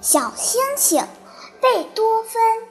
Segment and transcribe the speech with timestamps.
[0.00, 1.06] 小星星
[1.60, 2.69] 贝多芬。